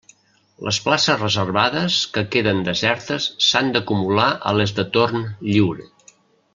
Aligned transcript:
Les 0.67 0.77
places 0.85 1.19
reservades 1.23 1.97
que 2.15 2.23
queden 2.37 2.63
desertes 2.69 3.27
s'han 3.49 3.69
d'acumular 3.77 4.29
a 4.53 4.57
les 4.61 4.75
de 4.81 4.91
torn 4.99 5.25
lliure. 5.51 5.89